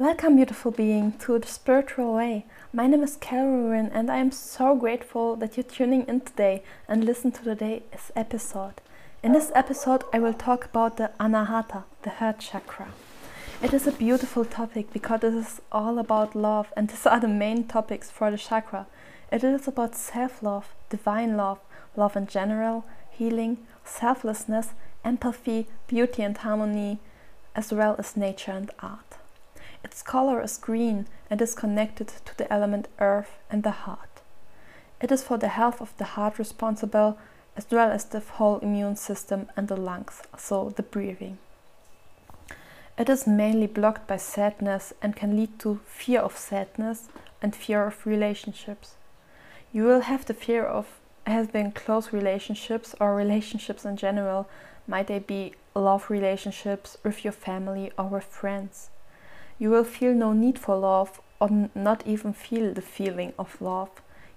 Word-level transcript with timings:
Welcome, 0.00 0.36
beautiful 0.36 0.70
being, 0.70 1.12
to 1.18 1.38
the 1.38 1.46
spiritual 1.46 2.14
way. 2.14 2.46
My 2.72 2.86
name 2.86 3.02
is 3.02 3.16
Carolyn, 3.16 3.90
and 3.92 4.10
I 4.10 4.16
am 4.16 4.30
so 4.30 4.74
grateful 4.74 5.36
that 5.36 5.58
you're 5.58 5.64
tuning 5.64 6.06
in 6.08 6.22
today 6.22 6.62
and 6.88 7.04
listen 7.04 7.32
to 7.32 7.44
today's 7.44 8.10
episode. 8.16 8.80
In 9.22 9.32
this 9.32 9.52
episode, 9.54 10.04
I 10.10 10.18
will 10.18 10.32
talk 10.32 10.64
about 10.64 10.96
the 10.96 11.10
Anahata, 11.20 11.84
the 12.00 12.08
heart 12.08 12.38
chakra. 12.38 12.92
It 13.62 13.74
is 13.74 13.86
a 13.86 13.92
beautiful 13.92 14.46
topic 14.46 14.90
because 14.90 15.22
it 15.22 15.34
is 15.34 15.60
all 15.70 15.98
about 15.98 16.34
love, 16.34 16.72
and 16.78 16.88
these 16.88 17.04
are 17.04 17.20
the 17.20 17.28
main 17.28 17.64
topics 17.64 18.10
for 18.10 18.30
the 18.30 18.38
chakra. 18.38 18.86
It 19.30 19.44
is 19.44 19.68
about 19.68 19.94
self 19.94 20.42
love, 20.42 20.74
divine 20.88 21.36
love, 21.36 21.58
love 21.94 22.16
in 22.16 22.26
general, 22.26 22.86
healing, 23.10 23.58
selflessness, 23.84 24.68
empathy, 25.04 25.66
beauty, 25.88 26.22
and 26.22 26.38
harmony, 26.38 27.00
as 27.54 27.70
well 27.70 27.96
as 27.98 28.16
nature 28.16 28.52
and 28.52 28.70
art. 28.80 29.19
Its 29.82 30.02
color 30.02 30.40
is 30.42 30.56
green 30.58 31.06
and 31.30 31.40
is 31.40 31.54
connected 31.54 32.08
to 32.24 32.36
the 32.36 32.52
element 32.52 32.88
earth 32.98 33.38
and 33.50 33.62
the 33.62 33.70
heart. 33.70 34.20
It 35.00 35.10
is 35.10 35.22
for 35.22 35.38
the 35.38 35.48
health 35.48 35.80
of 35.80 35.96
the 35.96 36.04
heart 36.04 36.38
responsible 36.38 37.18
as 37.56 37.66
well 37.70 37.90
as 37.90 38.04
the 38.04 38.20
whole 38.20 38.58
immune 38.58 38.96
system 38.96 39.48
and 39.56 39.68
the 39.68 39.76
lungs, 39.76 40.22
so 40.36 40.70
the 40.70 40.82
breathing. 40.82 41.38
It 42.98 43.08
is 43.08 43.26
mainly 43.26 43.66
blocked 43.66 44.06
by 44.06 44.18
sadness 44.18 44.92
and 45.00 45.16
can 45.16 45.36
lead 45.36 45.58
to 45.60 45.80
fear 45.86 46.20
of 46.20 46.36
sadness 46.36 47.08
and 47.40 47.56
fear 47.56 47.86
of 47.86 48.06
relationships. 48.06 48.96
You 49.72 49.84
will 49.84 50.00
have 50.00 50.26
the 50.26 50.34
fear 50.34 50.64
of 50.64 51.00
having 51.26 51.72
close 51.72 52.12
relationships 52.12 52.94
or 53.00 53.14
relationships 53.14 53.84
in 53.84 53.96
general. 53.96 54.48
Might 54.86 55.06
they 55.06 55.18
be 55.18 55.54
love 55.74 56.10
relationships 56.10 56.98
with 57.02 57.24
your 57.24 57.32
family 57.32 57.90
or 57.96 58.06
with 58.06 58.24
friends? 58.24 58.90
You 59.60 59.68
will 59.68 59.84
feel 59.84 60.14
no 60.14 60.32
need 60.32 60.58
for 60.58 60.74
love 60.74 61.20
or 61.38 61.68
not 61.74 62.06
even 62.06 62.32
feel 62.32 62.72
the 62.72 62.80
feeling 62.80 63.34
of 63.38 63.60
love. 63.60 63.90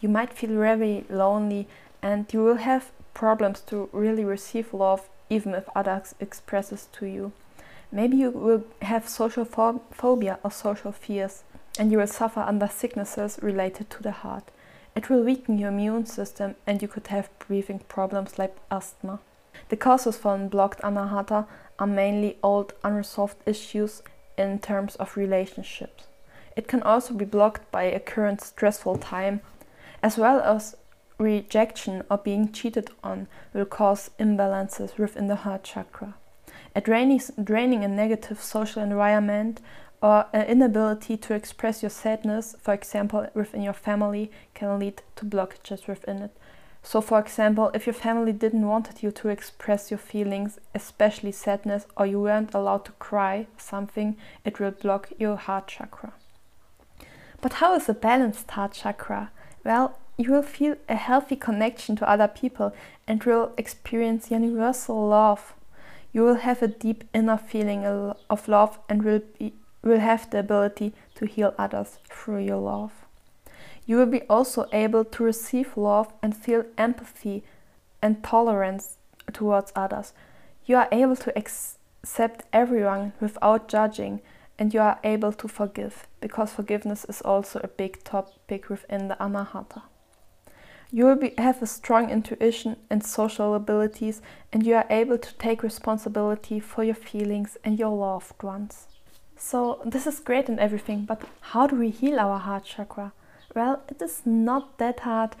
You 0.00 0.08
might 0.08 0.32
feel 0.32 0.56
very 0.56 1.04
lonely 1.10 1.66
and 2.00 2.32
you 2.32 2.44
will 2.44 2.58
have 2.58 2.92
problems 3.14 3.60
to 3.62 3.88
really 3.92 4.24
receive 4.24 4.72
love 4.72 5.08
even 5.28 5.54
if 5.54 5.68
others 5.74 6.14
expresses 6.20 6.86
to 6.92 7.06
you. 7.06 7.32
Maybe 7.90 8.18
you 8.18 8.30
will 8.30 8.64
have 8.82 9.08
social 9.08 9.44
phobia 9.44 10.38
or 10.44 10.52
social 10.52 10.92
fears, 10.92 11.42
and 11.78 11.90
you 11.90 11.98
will 11.98 12.06
suffer 12.06 12.40
under 12.40 12.68
sicknesses 12.68 13.38
related 13.42 13.90
to 13.90 14.02
the 14.02 14.12
heart. 14.12 14.44
It 14.94 15.10
will 15.10 15.22
weaken 15.24 15.58
your 15.58 15.70
immune 15.70 16.06
system, 16.06 16.54
and 16.66 16.80
you 16.80 16.88
could 16.88 17.08
have 17.08 17.30
breathing 17.38 17.80
problems 17.88 18.38
like 18.38 18.56
asthma. 18.70 19.20
The 19.70 19.76
causes 19.76 20.16
for 20.16 20.36
blocked 20.38 20.80
anahata 20.82 21.46
are 21.78 21.86
mainly 21.86 22.36
old 22.42 22.74
unresolved 22.84 23.36
issues 23.46 24.02
in 24.38 24.58
terms 24.58 24.96
of 24.96 25.16
relationships. 25.16 26.04
It 26.56 26.68
can 26.68 26.82
also 26.82 27.14
be 27.14 27.24
blocked 27.24 27.70
by 27.70 27.84
a 27.84 28.00
current 28.00 28.40
stressful 28.40 28.98
time, 28.98 29.40
as 30.02 30.16
well 30.18 30.40
as 30.40 30.76
rejection 31.18 32.04
or 32.10 32.18
being 32.18 32.52
cheated 32.52 32.90
on 33.02 33.26
will 33.52 33.64
cause 33.64 34.10
imbalances 34.18 34.96
within 34.98 35.26
the 35.26 35.36
heart 35.36 35.64
chakra. 35.64 36.14
A 36.74 36.80
draining, 36.80 37.20
draining 37.42 37.84
a 37.84 37.88
negative 37.88 38.40
social 38.40 38.82
environment 38.82 39.60
or 40.00 40.26
an 40.32 40.46
inability 40.46 41.16
to 41.16 41.34
express 41.34 41.82
your 41.82 41.90
sadness, 41.90 42.54
for 42.60 42.72
example, 42.72 43.26
within 43.34 43.62
your 43.62 43.72
family, 43.72 44.30
can 44.54 44.78
lead 44.78 45.02
to 45.16 45.24
blockages 45.24 45.88
within 45.88 46.18
it. 46.18 46.36
So, 46.82 47.00
for 47.00 47.18
example, 47.18 47.70
if 47.74 47.86
your 47.86 47.94
family 47.94 48.32
didn't 48.32 48.66
want 48.66 49.02
you 49.02 49.10
to 49.10 49.28
express 49.28 49.90
your 49.90 49.98
feelings, 49.98 50.58
especially 50.74 51.32
sadness, 51.32 51.86
or 51.96 52.06
you 52.06 52.20
weren't 52.20 52.54
allowed 52.54 52.84
to 52.86 52.92
cry 52.92 53.46
something, 53.56 54.16
it 54.44 54.58
will 54.58 54.70
block 54.70 55.10
your 55.18 55.36
heart 55.36 55.68
chakra. 55.68 56.12
But 57.40 57.54
how 57.54 57.74
is 57.74 57.88
a 57.88 57.94
balanced 57.94 58.50
heart 58.50 58.72
chakra? 58.72 59.30
Well, 59.64 59.98
you 60.16 60.32
will 60.32 60.42
feel 60.42 60.76
a 60.88 60.96
healthy 60.96 61.36
connection 61.36 61.94
to 61.96 62.08
other 62.08 62.28
people 62.28 62.74
and 63.06 63.22
will 63.22 63.52
experience 63.56 64.30
universal 64.30 65.08
love 65.08 65.54
you 66.12 66.22
will 66.22 66.36
have 66.36 66.62
a 66.62 66.68
deep 66.68 67.04
inner 67.12 67.36
feeling 67.36 67.84
of 67.84 68.48
love 68.48 68.78
and 68.88 69.02
will, 69.04 69.20
be, 69.38 69.52
will 69.82 70.00
have 70.00 70.30
the 70.30 70.38
ability 70.38 70.94
to 71.14 71.26
heal 71.26 71.54
others 71.58 71.98
through 72.08 72.38
your 72.38 72.56
love. 72.56 72.92
You 73.88 73.96
will 73.96 74.06
be 74.06 74.20
also 74.28 74.66
able 74.70 75.02
to 75.06 75.24
receive 75.24 75.74
love 75.74 76.12
and 76.22 76.36
feel 76.36 76.66
empathy 76.76 77.42
and 78.02 78.22
tolerance 78.22 78.98
towards 79.32 79.72
others. 79.74 80.12
You 80.66 80.76
are 80.76 80.88
able 80.92 81.16
to 81.16 81.32
accept 81.38 82.44
everyone 82.52 83.14
without 83.18 83.66
judging 83.66 84.20
and 84.58 84.74
you 84.74 84.80
are 84.80 84.98
able 85.02 85.32
to 85.32 85.48
forgive 85.48 86.06
because 86.20 86.52
forgiveness 86.52 87.06
is 87.08 87.22
also 87.22 87.60
a 87.64 87.68
big 87.68 88.04
topic 88.04 88.68
within 88.68 89.08
the 89.08 89.14
Anahata. 89.14 89.84
You 90.92 91.06
will 91.06 91.16
be, 91.16 91.32
have 91.38 91.62
a 91.62 91.66
strong 91.66 92.10
intuition 92.10 92.76
and 92.90 93.02
social 93.02 93.54
abilities, 93.54 94.20
and 94.52 94.66
you 94.66 94.74
are 94.74 94.86
able 94.88 95.18
to 95.18 95.34
take 95.34 95.62
responsibility 95.62 96.60
for 96.60 96.82
your 96.82 96.94
feelings 96.94 97.56
and 97.62 97.78
your 97.78 97.94
loved 97.94 98.42
ones. 98.42 98.86
So, 99.36 99.82
this 99.84 100.06
is 100.06 100.18
great 100.18 100.48
and 100.48 100.58
everything, 100.58 101.04
but 101.04 101.22
how 101.52 101.66
do 101.66 101.76
we 101.76 101.90
heal 101.90 102.18
our 102.18 102.38
heart 102.38 102.64
chakra? 102.64 103.12
Well, 103.54 103.82
it 103.88 104.00
is 104.02 104.22
not 104.24 104.78
that 104.78 105.00
hard. 105.00 105.36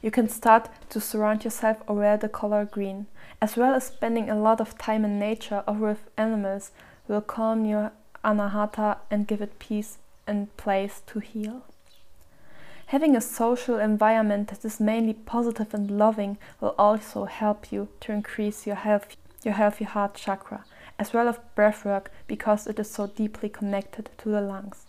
You 0.00 0.10
can 0.10 0.28
start 0.28 0.68
to 0.90 1.00
surround 1.00 1.44
yourself 1.44 1.78
or 1.86 1.96
wear 1.96 2.16
the 2.16 2.28
color 2.28 2.64
green, 2.64 3.06
as 3.40 3.56
well 3.56 3.74
as 3.74 3.84
spending 3.84 4.30
a 4.30 4.38
lot 4.38 4.60
of 4.60 4.78
time 4.78 5.04
in 5.04 5.18
nature 5.18 5.64
or 5.66 5.74
with 5.74 6.10
animals 6.16 6.70
will 7.08 7.20
calm 7.20 7.64
your 7.64 7.92
anahata 8.24 8.98
and 9.10 9.26
give 9.26 9.42
it 9.42 9.58
peace 9.58 9.98
and 10.26 10.56
place 10.56 11.02
to 11.06 11.18
heal. 11.18 11.62
Having 12.86 13.16
a 13.16 13.20
social 13.20 13.78
environment 13.78 14.48
that 14.48 14.64
is 14.64 14.78
mainly 14.78 15.14
positive 15.14 15.72
and 15.72 15.90
loving 15.90 16.36
will 16.60 16.74
also 16.78 17.24
help 17.24 17.72
you 17.72 17.88
to 18.00 18.12
increase 18.12 18.66
your 18.66 18.76
health, 18.76 19.16
your 19.42 19.54
healthy 19.54 19.84
heart 19.84 20.14
chakra, 20.14 20.64
as 20.98 21.12
well 21.12 21.26
as 21.28 21.38
breathwork 21.56 22.06
because 22.26 22.66
it 22.66 22.78
is 22.78 22.90
so 22.90 23.06
deeply 23.06 23.48
connected 23.48 24.10
to 24.18 24.28
the 24.28 24.42
lungs. 24.42 24.86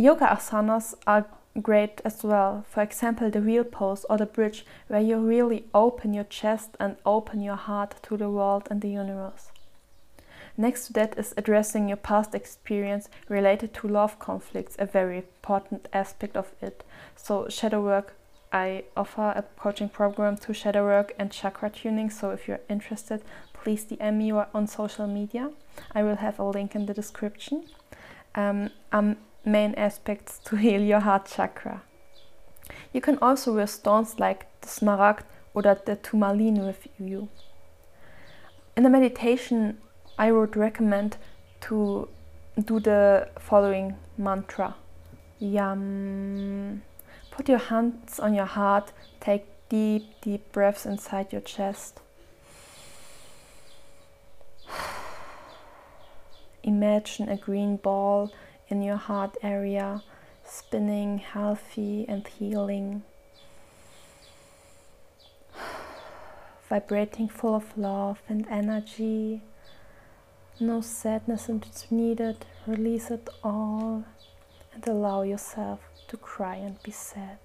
Yoga 0.00 0.26
asanas 0.26 0.94
are 1.08 1.26
great 1.60 2.00
as 2.04 2.22
well. 2.22 2.64
For 2.70 2.84
example, 2.84 3.30
the 3.30 3.40
wheel 3.40 3.64
pose 3.64 4.06
or 4.08 4.16
the 4.16 4.26
bridge, 4.26 4.64
where 4.86 5.00
you 5.00 5.18
really 5.18 5.64
open 5.74 6.14
your 6.14 6.22
chest 6.22 6.76
and 6.78 6.94
open 7.04 7.40
your 7.40 7.56
heart 7.56 7.96
to 8.04 8.16
the 8.16 8.30
world 8.30 8.68
and 8.70 8.80
the 8.80 8.90
universe. 8.90 9.50
Next 10.56 10.86
to 10.86 10.92
that 10.92 11.18
is 11.18 11.34
addressing 11.36 11.88
your 11.88 11.96
past 11.96 12.32
experience 12.32 13.08
related 13.28 13.74
to 13.74 13.88
love 13.88 14.20
conflicts, 14.20 14.76
a 14.78 14.86
very 14.86 15.16
important 15.16 15.88
aspect 15.92 16.36
of 16.36 16.52
it. 16.62 16.84
So, 17.16 17.48
shadow 17.48 17.82
work, 17.82 18.14
I 18.52 18.84
offer 18.96 19.32
a 19.34 19.42
coaching 19.58 19.88
program 19.88 20.36
to 20.36 20.54
shadow 20.54 20.84
work 20.84 21.12
and 21.18 21.32
chakra 21.32 21.70
tuning. 21.70 22.08
So, 22.10 22.30
if 22.30 22.46
you're 22.46 22.60
interested, 22.68 23.22
please 23.52 23.84
DM 23.84 24.18
me 24.18 24.30
on 24.30 24.68
social 24.68 25.08
media. 25.08 25.50
I 25.92 26.04
will 26.04 26.16
have 26.16 26.38
a 26.38 26.44
link 26.44 26.76
in 26.76 26.86
the 26.86 26.94
description. 26.94 27.64
Um, 28.36 28.70
um, 28.92 29.16
main 29.44 29.74
aspects 29.74 30.38
to 30.44 30.56
heal 30.56 30.80
your 30.80 31.00
heart 31.00 31.26
chakra. 31.26 31.82
You 32.92 33.00
can 33.00 33.18
also 33.20 33.54
wear 33.54 33.66
stones 33.66 34.18
like 34.18 34.46
the 34.60 34.68
smaragd 34.68 35.24
or 35.54 35.62
the 35.62 35.96
tourmaline 35.96 36.64
with 36.64 36.86
you. 36.98 37.28
In 38.76 38.82
the 38.84 38.90
meditation, 38.90 39.78
I 40.18 40.32
would 40.32 40.56
recommend 40.56 41.16
to 41.62 42.08
do 42.64 42.80
the 42.80 43.28
following 43.38 43.96
mantra. 44.16 44.76
Yam. 45.38 46.82
Put 47.30 47.48
your 47.48 47.58
hands 47.58 48.18
on 48.18 48.34
your 48.34 48.46
heart, 48.46 48.92
take 49.20 49.46
deep, 49.68 50.20
deep 50.20 50.50
breaths 50.52 50.86
inside 50.86 51.32
your 51.32 51.40
chest. 51.40 52.00
Imagine 56.62 57.28
a 57.28 57.36
green 57.36 57.76
ball 57.76 58.32
in 58.68 58.82
your 58.82 58.96
heart 58.96 59.36
area, 59.42 60.02
spinning 60.44 61.18
healthy 61.18 62.04
and 62.08 62.26
healing. 62.26 63.02
Vibrating 66.68 67.28
full 67.28 67.54
of 67.54 67.76
love 67.76 68.20
and 68.28 68.46
energy. 68.48 69.42
No 70.60 70.80
sadness 70.80 71.48
is 71.48 71.86
needed. 71.90 72.44
Release 72.66 73.10
it 73.10 73.28
all 73.42 74.04
and 74.74 74.86
allow 74.86 75.22
yourself 75.22 75.80
to 76.08 76.16
cry 76.16 76.56
and 76.56 76.82
be 76.82 76.90
sad. 76.90 77.38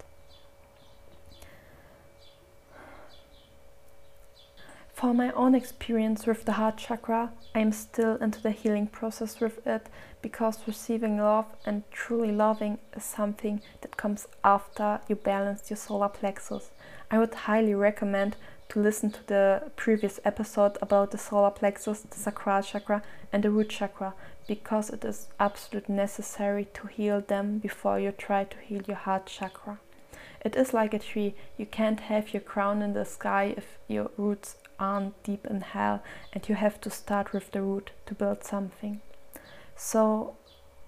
For 5.04 5.14
my 5.14 5.32
own 5.32 5.54
experience 5.54 6.26
with 6.26 6.46
the 6.46 6.54
heart 6.54 6.78
chakra, 6.78 7.34
I 7.54 7.60
am 7.60 7.74
still 7.74 8.16
into 8.24 8.42
the 8.42 8.52
healing 8.52 8.88
process 8.88 9.42
with 9.42 9.68
it 9.68 9.88
because 10.22 10.66
receiving 10.66 11.18
love 11.18 11.48
and 11.66 11.84
truly 11.92 12.32
loving 12.32 12.78
is 12.96 13.04
something 13.04 13.62
that 13.82 13.98
comes 13.98 14.30
after 14.46 15.02
you 15.10 15.18
balance 15.18 15.70
your 15.70 15.76
solar 15.76 16.08
plexus. 16.08 16.72
I 17.12 17.20
would 17.20 17.34
highly 17.34 17.76
recommend 17.76 18.38
to 18.70 18.80
listen 18.80 19.12
to 19.12 19.28
the 19.28 19.72
previous 19.76 20.22
episode 20.24 20.78
about 20.82 21.12
the 21.12 21.18
solar 21.18 21.52
plexus, 21.52 22.04
the 22.04 22.16
sacral 22.16 22.62
chakra, 22.62 23.04
and 23.34 23.44
the 23.44 23.52
root 23.52 23.72
chakra 23.72 24.14
because 24.48 24.90
it 24.90 25.04
is 25.04 25.28
absolutely 25.38 25.96
necessary 25.96 26.70
to 26.76 26.88
heal 26.88 27.20
them 27.20 27.58
before 27.58 28.00
you 28.00 28.14
try 28.14 28.46
to 28.46 28.58
heal 28.60 28.82
your 28.88 28.96
heart 28.96 29.26
chakra. 29.26 29.80
It 30.46 30.56
is 30.56 30.74
like 30.74 30.94
a 30.94 31.00
tree, 31.00 31.36
you 31.58 31.66
can't 31.66 32.00
have 32.00 32.34
your 32.34 32.42
crown 32.42 32.82
in 32.82 32.94
the 32.94 33.04
sky 33.04 33.54
if 33.58 33.80
your 33.90 34.10
roots 34.16 34.56
aren't 34.84 35.24
deep 35.24 35.46
in 35.46 35.62
hell, 35.62 36.04
and 36.34 36.48
you 36.50 36.56
have 36.56 36.82
to 36.82 36.90
start 36.90 37.32
with 37.32 37.52
the 37.52 37.62
root 37.62 37.92
to 38.06 38.14
build 38.14 38.44
something. 38.44 39.00
So, 39.78 40.36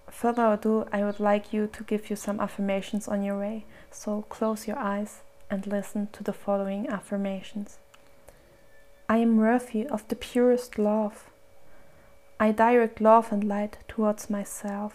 further 0.10 0.54
ado, 0.54 0.86
I 0.92 1.04
would 1.06 1.20
like 1.20 1.54
you 1.54 1.68
to 1.68 1.84
give 1.84 2.10
you 2.10 2.18
some 2.18 2.42
affirmations 2.42 3.08
on 3.08 3.24
your 3.24 3.40
way. 3.40 3.66
So, 3.92 4.24
close 4.24 4.68
your 4.68 4.78
eyes 4.78 5.22
and 5.50 5.66
listen 5.66 6.10
to 6.12 6.24
the 6.24 6.34
following 6.34 6.90
affirmations 6.90 7.78
I 9.08 9.18
am 9.18 9.38
worthy 9.38 9.86
of 9.88 10.08
the 10.08 10.16
purest 10.16 10.80
love. 10.80 11.30
I 12.40 12.52
direct 12.52 13.00
love 13.00 13.32
and 13.32 13.44
light 13.44 13.78
towards 13.88 14.30
myself. 14.30 14.94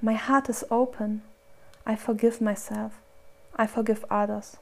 My 0.00 0.14
heart 0.14 0.48
is 0.48 0.64
open. 0.70 1.22
I 1.84 1.96
forgive 1.96 2.40
myself. 2.40 2.92
I 3.56 3.66
forgive 3.66 4.04
others. 4.08 4.56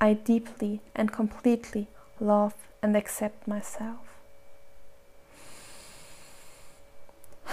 I 0.00 0.14
deeply 0.14 0.80
and 0.94 1.12
completely 1.12 1.88
love 2.20 2.54
and 2.82 2.96
accept 2.96 3.46
myself. 3.46 4.20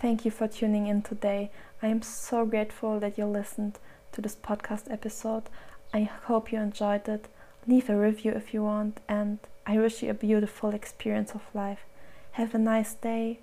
Thank 0.00 0.24
you 0.24 0.30
for 0.30 0.48
tuning 0.48 0.86
in 0.86 1.02
today. 1.02 1.50
I 1.82 1.88
am 1.88 2.02
so 2.02 2.46
grateful 2.46 3.00
that 3.00 3.18
you 3.18 3.26
listened 3.26 3.78
to 4.12 4.20
this 4.22 4.36
podcast 4.36 4.90
episode. 4.90 5.44
I 5.92 6.02
hope 6.02 6.52
you 6.52 6.58
enjoyed 6.58 7.08
it. 7.08 7.28
Leave 7.66 7.88
a 7.90 7.96
review 7.96 8.32
if 8.32 8.52
you 8.52 8.62
want, 8.62 9.00
and 9.08 9.38
I 9.66 9.78
wish 9.78 10.02
you 10.02 10.10
a 10.10 10.14
beautiful 10.14 10.70
experience 10.70 11.32
of 11.32 11.42
life. 11.54 11.84
Have 12.32 12.54
a 12.54 12.58
nice 12.58 12.94
day, 12.94 13.40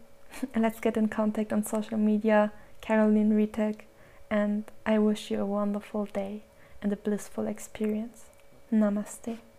and 0.54 0.64
let's 0.64 0.80
get 0.80 0.98
in 0.98 1.08
contact 1.08 1.52
on 1.52 1.64
social 1.64 1.98
media, 1.98 2.52
Carolyn 2.82 3.32
Witek, 3.32 3.82
and 4.30 4.64
I 4.86 5.00
wish 5.00 5.32
you 5.32 5.42
a 5.42 5.46
wonderful 5.46 6.06
day 6.06 6.44
and 6.82 6.94
a 6.94 6.96
blissful 6.96 7.48
experience. 7.48 8.31
Namaste. 8.72 9.51